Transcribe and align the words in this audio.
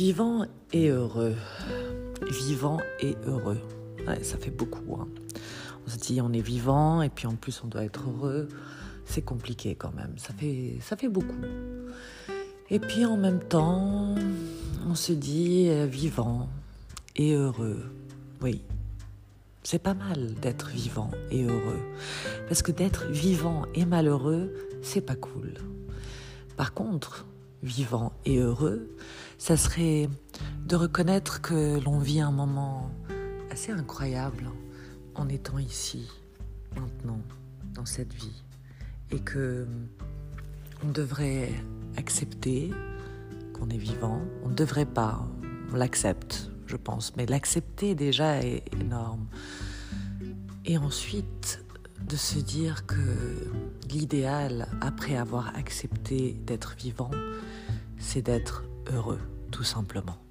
Vivant 0.00 0.46
et 0.72 0.88
heureux. 0.88 1.34
Vivant 2.30 2.80
et 3.00 3.18
heureux. 3.26 3.60
ça 4.22 4.38
fait 4.38 4.50
beaucoup. 4.50 4.94
Hein. 4.94 5.06
On 5.86 5.90
se 5.90 5.98
dit 5.98 6.22
on 6.22 6.32
est 6.32 6.40
vivant 6.40 7.02
et 7.02 7.10
puis 7.10 7.26
en 7.26 7.34
plus 7.34 7.60
on 7.62 7.66
doit 7.66 7.84
être 7.84 8.08
heureux. 8.08 8.48
C'est 9.04 9.20
compliqué 9.20 9.74
quand 9.74 9.92
même. 9.92 10.14
Ça 10.16 10.32
fait, 10.32 11.08
beaucoup. 11.10 11.42
Et 12.70 12.78
puis 12.78 13.04
en 13.04 13.18
même 13.18 13.40
temps, 13.40 14.14
on 14.88 14.94
se 14.94 15.12
dit 15.12 15.66
euh, 15.68 15.84
vivant 15.84 16.48
et 17.14 17.34
heureux. 17.34 17.92
Oui, 18.40 18.62
c'est 19.62 19.82
pas 19.82 19.92
mal 19.92 20.32
d'être 20.40 20.68
vivant 20.68 21.10
et 21.30 21.44
heureux. 21.44 21.82
Parce 22.48 22.62
que 22.62 22.72
d'être 22.72 23.04
vivant 23.08 23.66
et 23.74 23.84
malheureux, 23.84 24.50
c'est 24.80 25.02
pas 25.02 25.16
cool. 25.16 25.52
Par 26.56 26.72
contre, 26.72 27.26
vivant 27.62 28.12
et 28.24 28.38
heureux, 28.38 28.88
ça 29.40 29.56
serait 29.56 30.10
de 30.66 30.76
reconnaître 30.76 31.40
que 31.40 31.82
l'on 31.82 31.98
vit 31.98 32.20
un 32.20 32.30
moment 32.30 32.90
assez 33.50 33.72
incroyable 33.72 34.50
en 35.14 35.30
étant 35.30 35.56
ici, 35.56 36.06
maintenant, 36.78 37.22
dans 37.74 37.86
cette 37.86 38.12
vie, 38.12 38.44
et 39.10 39.18
que 39.18 39.66
on 40.84 40.90
devrait 40.90 41.54
accepter 41.96 42.70
qu'on 43.54 43.70
est 43.70 43.78
vivant. 43.78 44.20
On 44.44 44.50
ne 44.50 44.54
devrait 44.54 44.84
pas, 44.84 45.26
on 45.72 45.76
l'accepte, 45.76 46.50
je 46.66 46.76
pense, 46.76 47.16
mais 47.16 47.24
l'accepter 47.24 47.94
déjà 47.94 48.42
est 48.42 48.62
énorme. 48.74 49.26
Et 50.66 50.76
ensuite, 50.76 51.64
de 52.06 52.16
se 52.16 52.38
dire 52.38 52.84
que 52.84 53.50
l'idéal, 53.88 54.68
après 54.82 55.16
avoir 55.16 55.56
accepté 55.56 56.36
d'être 56.46 56.74
vivant, 56.76 57.10
c'est 57.98 58.22
d'être 58.22 58.64
heureux, 58.86 59.20
tout 59.50 59.64
simplement. 59.64 60.29